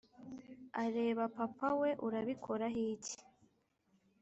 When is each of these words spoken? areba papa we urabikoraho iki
areba 0.83 1.23
papa 1.37 1.69
we 1.81 1.91
urabikoraho 2.05 2.79
iki 2.93 3.17